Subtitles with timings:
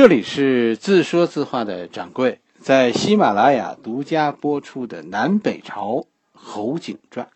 [0.00, 7.26] 这里是自说自话的掌柜在喜马拉雅独家播出的《南北朝侯景传》，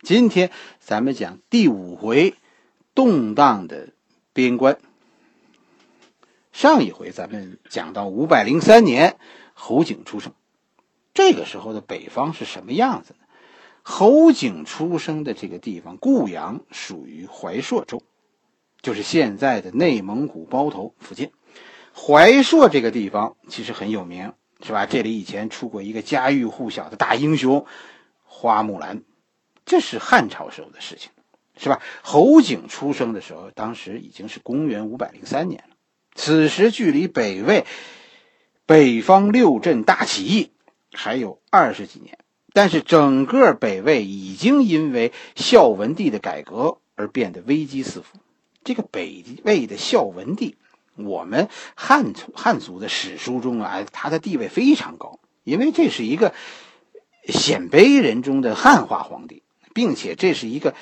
[0.00, 2.36] 今天咱们讲第五回
[2.94, 3.88] 动荡的
[4.32, 4.78] 边关。
[6.52, 9.16] 上一回咱们讲到五百零三年，
[9.52, 10.32] 侯景出生，
[11.12, 13.26] 这个时候的北方是什么样子呢？
[13.82, 18.00] 侯景出生的这个地方，固阳属于怀朔州，
[18.82, 21.32] 就是现在的内蒙古包头附近。
[21.94, 24.32] 怀朔这个地方其实很有名，
[24.64, 24.86] 是吧？
[24.86, 27.66] 这里以前出过一个家喻户晓的大英雄
[28.24, 29.02] 花木兰，
[29.64, 31.10] 这是汉朝时候的事情，
[31.56, 31.80] 是吧？
[32.02, 35.76] 侯景出生的时候，当时已经是公元五百零三年了。
[36.14, 37.64] 此时距离北魏
[38.66, 40.50] 北方六镇大起义
[40.92, 42.18] 还有二十几年，
[42.52, 48.18] 但是整个北魏已经因为孝文帝的改革而变得危机四伏。
[48.64, 50.56] 这个北魏的孝文帝。
[50.96, 56.34] 我们汉族汉族的史书中啊，他的地位非常高，因为这是一个
[57.26, 60.74] 鲜卑人中的汉化皇帝，并且这是一个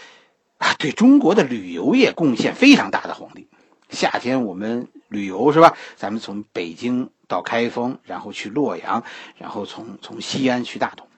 [0.59, 3.47] 啊对中国的旅游业贡献非常大的皇帝。
[3.89, 5.77] 夏天我们旅游是吧？
[5.97, 9.05] 咱们从北京到开封，然后去洛阳，
[9.39, 11.09] 然后从从西安去大同。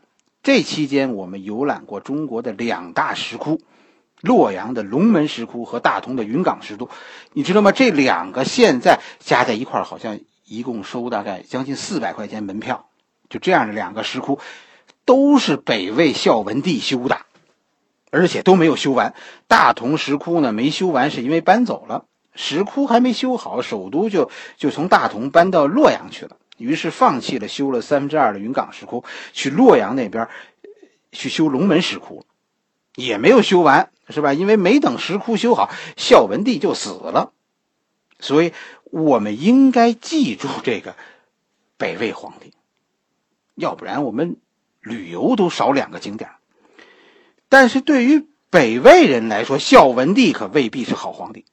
[0.43, 3.61] 这期间我们游览过中国的两大石窟。
[4.23, 6.89] 洛阳的龙门石窟和大同的云冈石窟，
[7.33, 7.73] 你知道吗？
[7.73, 12.87] 这两个现在加在一块，好像一共收大概将近四百块钱门票。
[13.29, 14.39] 就这样的两个石窟，
[15.05, 17.19] 都是北魏孝文帝修的，
[18.11, 19.15] 而且都没有修完。
[19.49, 30.29] 大同石窟呢没修完，是因为搬走了，石窟还没修好，首都就就从大同搬到洛阳去了，于是放弃了修了三分之二的云冈石窟，去洛阳那边
[31.11, 32.25] 去修龙门石窟。
[32.95, 34.33] 也没有修完，是吧？
[34.35, 37.33] 因为没等石窟修好，孝文帝就死了，
[38.21, 38.53] 所以
[38.85, 40.95] 我们应该记住这个
[41.77, 42.53] 北魏皇帝，
[43.57, 44.37] 要不然我们
[44.81, 46.31] 旅游都少两个景点。
[47.49, 51.45] 但是对于北魏人来说，孝文帝可未必是好皇帝，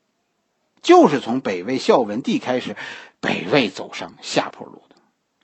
[0.81, 2.75] 就是从北魏孝文帝开始，
[3.19, 4.95] 北魏走上下坡路的。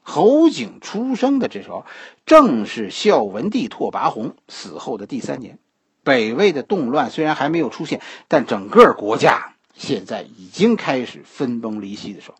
[0.01, 1.85] 侯景出生的这时候，
[2.25, 5.57] 正是孝文帝拓跋宏死后的第三年。
[6.05, 7.99] 北魏的动乱虽然还没有出现，
[8.29, 12.37] 但整个国家现在已经开始分崩离析的时候。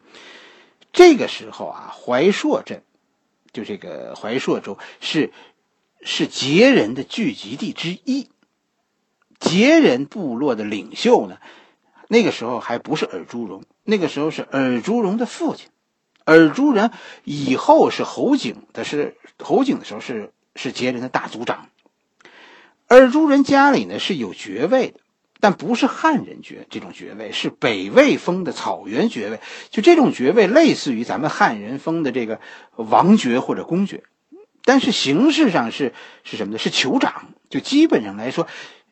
[0.94, 2.84] 这个时候啊，怀朔镇，
[3.52, 5.34] 就这个怀朔州是
[6.02, 8.30] 是羯人的聚集地之一。
[9.40, 11.40] 羯人部落的领袖呢，
[12.08, 15.68] 那个时候还不是尔朱荣，那个时候是尔朱荣的父亲。
[16.24, 16.92] 尔朱荣
[17.24, 21.70] 以后是侯景的，是侯景的时候是是羯人的大族长。
[22.88, 25.00] 尔朱人家里呢是有爵位的，
[25.40, 29.40] 但不是汉人爵，这种爵位是北魏封的草原爵位。
[29.70, 32.40] 就这种爵位，类似于咱们汉人封的这个
[32.76, 34.04] 王爵或者公爵，
[34.64, 36.60] 但是形式上是是什么呢？
[36.60, 37.28] 是酋长。
[37.50, 38.48] 就基本上来说，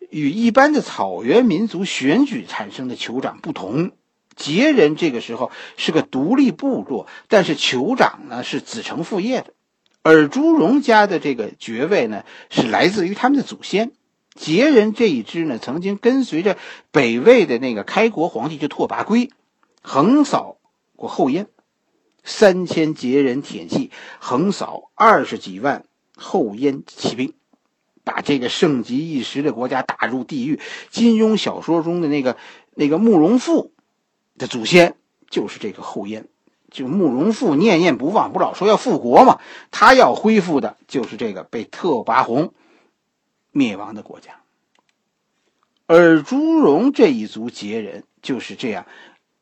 [0.10, 3.92] 与一般的草原民族选举产生的酋长不同。
[4.36, 9.54] 羯人这个时候是个独立部落，但是酋长呢是子承父业的。
[10.04, 13.94] 尔朱荣家的这个爵位呢，是来自于他们的祖先。
[14.38, 16.58] 羯人这一支呢，曾经跟随着
[16.92, 19.30] 北魏的那个开国皇帝就拓跋圭，
[19.82, 20.58] 横扫
[20.96, 21.48] 过后燕，
[22.24, 27.34] 三千羯人铁骑横扫二十几万后燕骑兵，
[28.04, 30.60] 把这个盛极一时的国家打入地狱。
[30.90, 32.36] 金庸小说中的那个
[32.74, 33.72] 那个慕容复
[34.38, 34.96] 的祖先
[35.30, 36.28] 就是这个后燕。
[36.74, 39.40] 就慕容复念念不忘，不老说要复国嘛？
[39.70, 42.52] 他要恢复的就是这个被拓跋宏
[43.52, 44.42] 灭亡的国家。
[45.86, 48.88] 而朱荣这一族羯人就是这样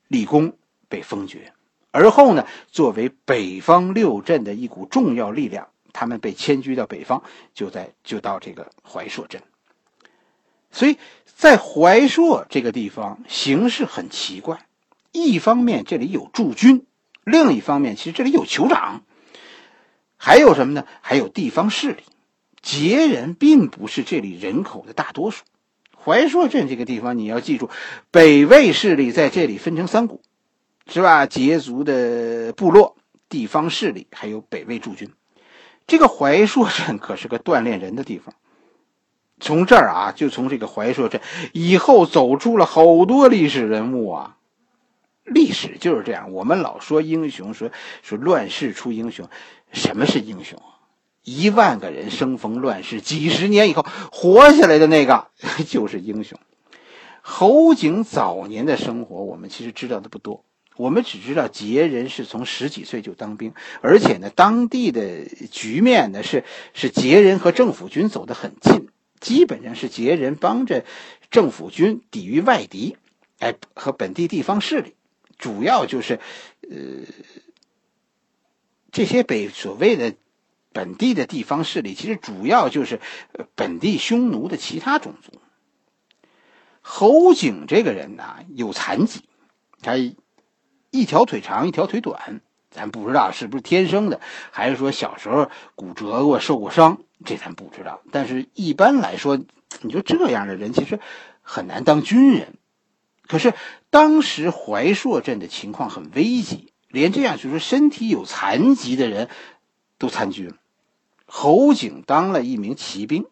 [0.10, 0.58] 立功
[0.90, 1.54] 被封爵，
[1.92, 9.42] 而后呢，作为北方六镇的一股重要力量，他们被迁居到北方，就在就到这个怀朔镇。
[10.70, 14.66] 所以在怀朔这个地方形势很奇怪，
[15.14, 16.86] 一方面这里有驻军。
[17.24, 19.04] 另一方面，其实这里有酋长，
[20.18, 20.86] 还有什么呢？
[21.02, 22.04] 还有地方势力。
[22.64, 25.44] 羯人并不是这里人口的大多数。
[26.04, 27.70] 怀朔镇这个地方，你要记住，
[28.10, 30.22] 北魏势力在这里分成三股，
[30.88, 31.28] 是吧？
[31.28, 32.98] 羯族的部落、
[33.30, 35.12] 地方势力，还有北魏驻军。
[35.88, 38.34] 这个怀朔镇可是个锻炼人的地方。
[39.40, 41.20] 从这儿啊，就从这个怀朔镇
[41.54, 44.38] 以后走出了好多历史人物啊。
[45.34, 47.72] 历史就是这样，我们老说英雄，说
[48.04, 49.30] 说乱世出英雄，
[49.72, 50.62] 什么是英雄？
[51.24, 55.28] 一万个人生逢乱世，几十年以后活下来的那个
[55.68, 56.40] 就是英雄。
[57.22, 60.44] 侯景早年的生活，我们其实知道的不多。
[60.78, 66.44] 我们只知道杰人是从十几岁就当兵，而且呢，当地的局面呢是
[66.74, 68.88] 是杰人和政府军走得很近，
[69.20, 70.84] 基本上是杰人帮着
[71.30, 72.98] 政府军抵御外敌，
[73.38, 74.96] 哎，和本地地方势力，
[75.42, 76.22] 主要就是，
[76.70, 76.78] 呃，
[78.94, 80.14] 这些北所谓的
[80.72, 83.02] 本地的地方势力，其实主要就是
[83.56, 85.42] 本地匈奴的其他种族。
[86.80, 89.26] 侯景这个人呢，有残疾，
[89.82, 89.96] 他。
[90.94, 94.20] 一条腿长，一条腿短，咱不知道是不是天生的，
[94.52, 98.02] 还是说小时候骨折过、受过伤，这咱不知道。
[98.12, 99.40] 但是一般来说，
[99.80, 101.00] 你说这样的人其实
[101.42, 102.56] 很难当军人。
[103.32, 103.54] 可是
[103.90, 109.30] 当时怀朔镇的情况很危急，连这样就说身体有残疾的人
[109.98, 110.56] 都参军了。
[111.28, 113.26] 侯景当了一名骑兵，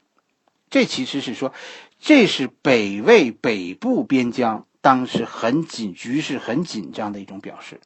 [0.70, 1.52] 这其实是说，
[2.00, 4.66] 这是北魏北部边疆。
[4.80, 7.82] 当时很紧，局势很紧张的一种表示。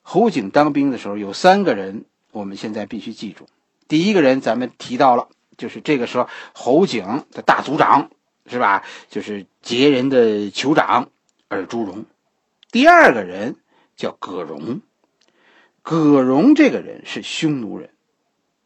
[0.00, 3.46] 侯景当兵的时候，有三个人，我们现在必须记住。
[3.86, 8.10] 第一个人，咱们提到了，就是这个时候侯景的大族长，
[8.46, 8.84] 是吧？
[9.08, 11.10] 就是羯人的酋长
[11.48, 12.04] 尔朱荣。
[12.70, 13.56] 第二个人
[13.96, 14.80] 叫葛荣，
[15.82, 17.90] 葛荣这个人是匈奴人，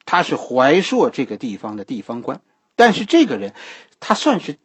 [0.05, 2.41] 他是怀朔这个地方的地方官，
[2.75, 3.55] 但是这个人
[4.01, 4.57] 他算是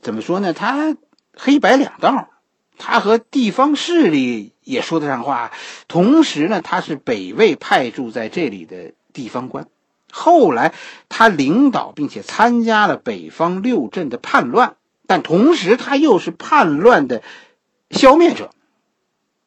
[0.00, 0.52] 怎么说呢？
[0.52, 0.96] 他。
[1.42, 2.28] 黑白两道，
[2.76, 5.52] 他和地方势力也说得上话。
[5.88, 9.66] 同时呢，他是北魏派驻在这里的地方官。
[10.10, 10.74] 后来
[11.08, 14.76] 他领导并且参加了北方六镇的叛乱，
[15.06, 17.22] 但同时他又是叛乱的
[17.90, 18.50] 消灭者。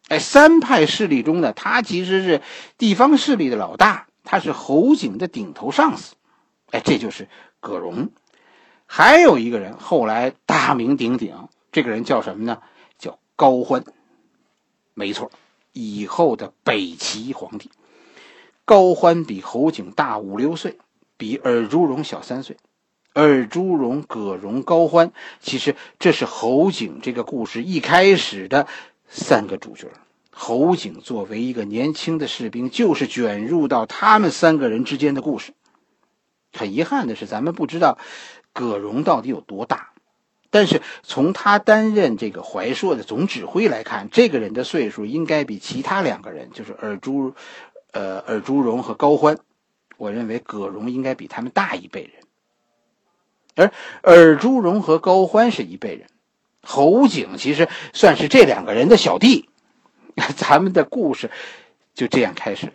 [0.10, 2.42] 哎，三派势力中呢，他其实是
[2.78, 6.16] 地方势力的老大，他是侯景的顶头上司。
[6.72, 7.28] 哎，这就是
[7.60, 8.10] 葛荣。
[8.86, 11.48] 还有一个人后来大名鼎鼎。
[11.72, 12.60] 这个人叫什么呢？
[13.00, 13.84] 叫高欢，
[14.94, 15.32] 没错，
[15.72, 17.72] 以后的北齐皇帝。
[18.66, 20.78] 高欢比侯景大五六岁，
[21.18, 22.58] 比尔朱荣小三岁。
[23.14, 28.68] 尔朱荣、葛荣、高欢，其实这是侯景这个故事一开始的
[29.08, 29.90] 三个主角。
[30.32, 35.54] 侯景作为一个年轻的士兵，就是卷入到他们三个人之间的故事。
[36.54, 38.00] 很遗憾的是，咱们不知道
[38.54, 39.90] 葛荣到底有多大。
[40.50, 47.34] 但是从他担任这个怀朔的总指挥来看，这个人的岁数应该比其他两个人，就是尔朱，
[47.94, 49.38] 呃，尔朱荣和高欢，
[49.98, 52.12] 我认为葛荣应该比他们大一辈人，
[53.56, 56.08] 而尔朱荣和高欢是一辈人，
[56.62, 59.48] 侯景其实算是这两个人的小弟，
[60.36, 61.32] 咱们的故事
[61.94, 62.74] 就这样开始。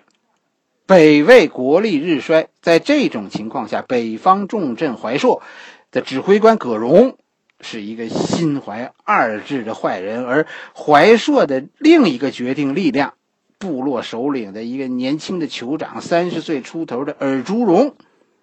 [0.87, 5.43] 北魏国力日衰，在这种情况下，北方重镇怀朔
[5.91, 7.19] 的指挥官葛荣。
[7.61, 13.15] 是一个心怀二志的坏人，而怀朔的另一个决定力量，
[13.59, 17.97] 部落首领的一个年轻的酋长，三十岁出头的尔朱荣。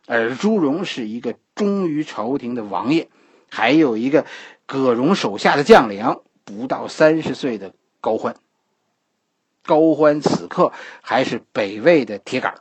[0.07, 3.09] 尔朱荣是一个忠于朝廷的王爷，
[3.49, 4.25] 还有一个
[4.65, 8.35] 葛荣手下的将领，不到三十岁的高欢。
[9.63, 10.71] 高欢此刻
[11.01, 12.53] 还是北魏的铁杆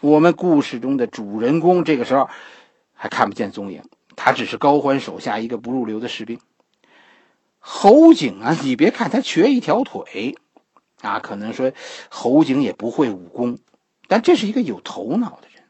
[0.00, 2.30] 我们故事中的主人公这个时候
[2.94, 3.82] 还看不见踪影。
[4.16, 6.38] 他只是高欢手下一个不入流的士兵。
[7.58, 10.36] 侯景啊，你别看他瘸一条腿，
[11.04, 11.72] 啊，可能说
[12.08, 13.58] 侯景也不会武功，
[14.08, 15.62] 但这是一个有头脑的人。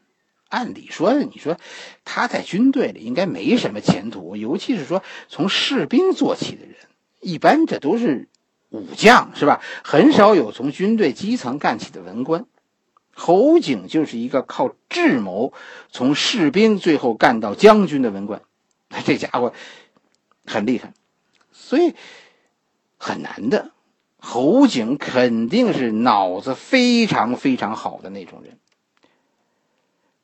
[0.47, 1.57] 按理说，你说
[2.05, 6.75] 他在军队里应该没什么前途，尤其是说从士兵做起的人，
[7.19, 8.29] 一般这都是
[8.69, 9.61] 武将，是吧？
[9.83, 12.45] 很少有从军队基层干起的文官。
[13.13, 15.53] 侯景就是一个靠智谋
[15.89, 18.41] 从士兵最后干到将军的文官，
[19.05, 19.53] 这家伙
[20.45, 20.93] 很厉害，
[21.51, 21.95] 所以
[22.97, 23.71] 很难的。
[24.25, 28.57] 侯景肯定是脑子非常非常好的那种人。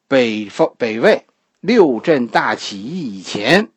[0.07, 1.27] 北方北魏
[1.59, 3.69] 六镇大起义以前，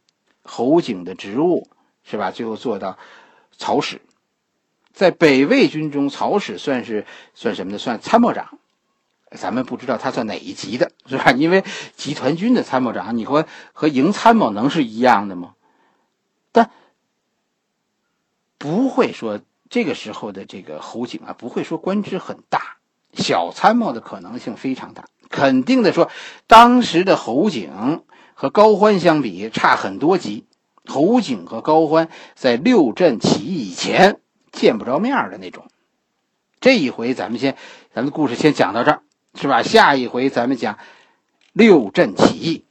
[0.42, 1.68] 侯景的职务
[2.04, 2.30] 是吧？
[2.30, 2.98] 最后做到
[3.58, 4.00] 曹使，
[4.94, 7.04] 在北魏军中，曹使算是
[7.34, 7.78] 算什么呢？
[7.78, 8.58] 算参谋长。
[9.32, 11.32] 咱们不知道他算哪一级的，是吧？
[11.32, 11.62] 因为
[11.96, 15.54] 集团军的参谋长，你和和营参谋能是一样的吗？
[16.50, 16.70] 但
[18.56, 19.40] 不会说
[19.74, 22.76] 这个时候的这个侯景啊，不会说官职很大，
[23.12, 25.06] 小参谋的可能性非常大。
[25.28, 26.12] 肯定的说，
[26.46, 28.04] 当时的侯景
[28.34, 30.44] 和高欢相比差很多级。
[30.86, 34.20] 侯景和高欢在六镇起义以前
[34.52, 35.66] 见不着面的那种。
[36.60, 37.56] 这一回咱们先，
[37.92, 39.02] 咱们故事先讲到这儿。
[39.34, 39.64] 是吧？
[39.64, 40.78] 下一回咱们讲
[41.52, 42.64] 六镇起义。